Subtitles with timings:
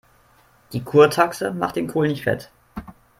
[0.73, 2.49] Die Kurtaxe macht den Kohl nicht fett.